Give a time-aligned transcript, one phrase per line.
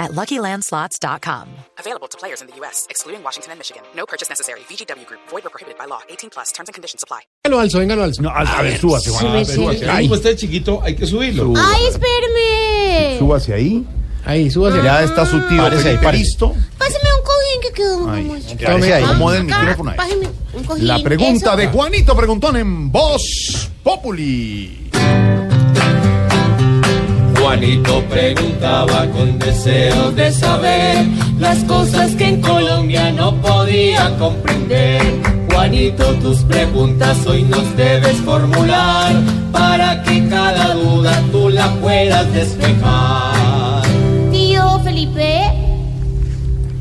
[0.00, 1.48] at LuckyLandSlots.com.
[1.78, 3.82] Available to players in the U.S., excluding Washington and Michigan.
[3.94, 4.60] No purchase necessary.
[4.68, 5.20] VGW Group.
[5.28, 6.00] Void or prohibited by law.
[6.08, 6.50] 18 plus.
[6.52, 7.20] Terms and conditions apply.
[7.44, 8.22] Véngalo alzo, véngalo alzo.
[8.22, 9.44] No, a, a ver, súbase, Juan.
[9.46, 9.88] súbase.
[9.88, 11.52] Ahí, como está chiquito, hay que subirlo.
[11.56, 13.18] ¡Ay, espérame!
[13.18, 13.86] Súbase ahí.
[14.24, 14.82] Ahí, súbase.
[14.82, 16.54] Ya está su tío Párese ahí, listo.
[16.78, 19.02] Pásame un cojín que quedó Ahí, como Tome ahí.
[19.04, 19.96] Acomode el micrófono ahí.
[19.96, 20.86] Pásame un cojín.
[20.86, 21.56] La pregunta Eso.
[21.56, 24.89] de Juanito Preguntón en Voz Populi.
[27.50, 31.04] Juanito preguntaba con deseos de saber
[31.36, 35.02] las cosas que en Colombia no podía comprender.
[35.52, 39.16] Juanito, tus preguntas hoy nos debes formular
[39.50, 43.82] para que cada duda tú la puedas despejar.
[44.30, 45.40] Tío Felipe,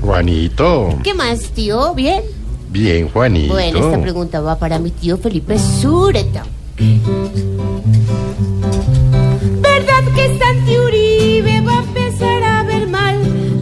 [0.00, 1.94] Juanito, ¿qué más, tío?
[1.94, 2.22] ¿Bien?
[2.70, 3.52] bien Juanito.
[3.52, 6.46] Bueno, esta pregunta va para mi tío Felipe Sureta.
[10.24, 13.18] ¿Verdad que Santi Uribe va a empezar a ver mal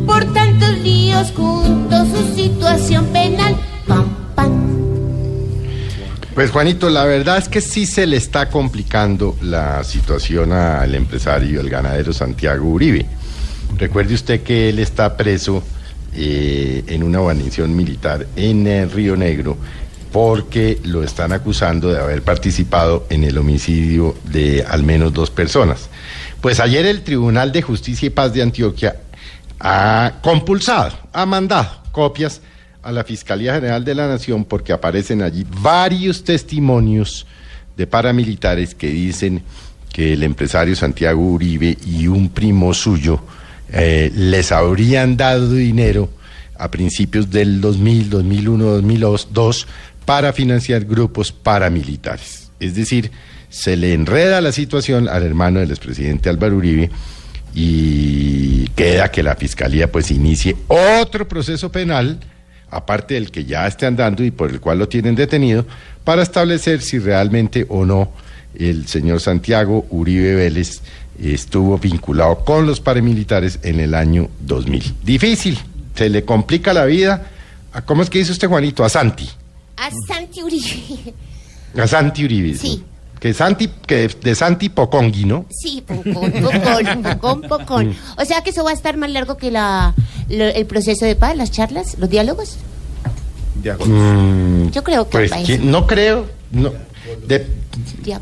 [0.06, 3.56] por tantos líos juntos su situación penal?
[3.86, 4.52] Pam, pam.
[6.34, 11.60] Pues Juanito, la verdad es que sí se le está complicando la situación al empresario,
[11.60, 13.06] el ganadero Santiago Uribe.
[13.76, 15.64] Recuerde usted que él está preso
[16.14, 19.56] eh, en una guarnición militar en eh, Río Negro
[20.12, 25.88] porque lo están acusando de haber participado en el homicidio de al menos dos personas.
[26.40, 28.96] Pues ayer el Tribunal de Justicia y Paz de Antioquia
[29.58, 32.42] ha compulsado, ha mandado copias
[32.82, 37.26] a la Fiscalía General de la Nación porque aparecen allí varios testimonios
[37.76, 39.42] de paramilitares que dicen
[39.92, 43.20] que el empresario Santiago Uribe y un primo suyo
[43.70, 46.10] eh, les habrían dado dinero
[46.58, 49.66] a principios del 2000, 2001, 2002
[50.04, 52.50] para financiar grupos paramilitares.
[52.60, 53.10] Es decir,
[53.48, 56.90] se le enreda la situación al hermano del expresidente Álvaro Uribe
[57.54, 62.18] y queda que la fiscalía pues inicie otro proceso penal,
[62.70, 65.66] aparte del que ya está andando y por el cual lo tienen detenido,
[66.04, 68.10] para establecer si realmente o no
[68.54, 70.80] el señor Santiago Uribe Vélez
[71.22, 74.94] estuvo vinculado con los paramilitares en el año 2000.
[75.04, 75.58] Difícil,
[75.94, 77.30] se le complica la vida.
[77.84, 78.84] ¿Cómo es que dice usted, Juanito?
[78.84, 79.28] A Santi.
[79.82, 81.14] A Santi Uribe.
[81.76, 82.54] A Santi Uribe.
[82.56, 82.84] Sí.
[83.18, 85.46] Que Santi, que de Santi Pocongui, ¿no?
[85.50, 87.96] Sí, pocón, pocón, pocón, pocón.
[88.18, 89.94] O sea que eso va a estar más largo que la,
[90.28, 92.56] lo- el proceso de paz, las charlas, los diálogos.
[93.86, 95.66] Mm, Yo creo que pues va a ¿quién- ser.
[95.70, 96.26] no creo.
[96.50, 96.72] No,
[97.26, 97.46] de-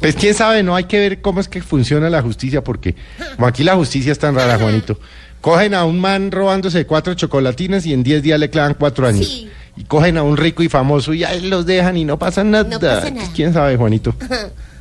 [0.00, 2.94] pues quién sabe, no hay que ver cómo es que funciona la justicia, porque
[3.36, 4.98] como aquí la justicia es tan rara, Juanito.
[5.40, 9.26] Cogen a un man robándose cuatro chocolatinas y en diez días le clavan cuatro años.
[9.26, 9.48] Sí.
[9.80, 12.64] Y cogen a un rico y famoso y ahí los dejan y no pasa nada.
[12.64, 13.30] No pasa nada.
[13.34, 14.14] Quién sabe, Juanito.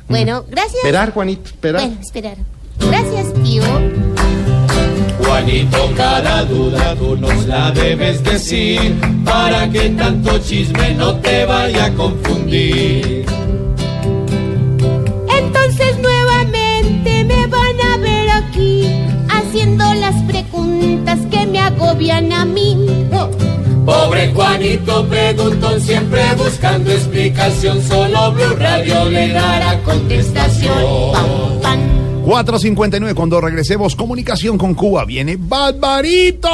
[0.08, 0.74] Bueno, gracias.
[0.74, 1.82] Esperar, Juanito, esperar.
[1.82, 2.36] Bueno, esperar.
[2.80, 3.62] Gracias, tío.
[5.24, 11.84] Juanito, cada duda tú nos la debes decir para que tanto chisme no te vaya
[11.84, 13.24] a confundir.
[24.34, 31.12] Juanito preguntó siempre buscando explicación, solo Blue Radio le dará contestación.
[31.12, 32.00] Pam, pam.
[32.24, 33.14] 4.59.
[33.14, 35.04] Cuando regresemos, comunicación con Cuba.
[35.04, 36.48] Viene Barbarito.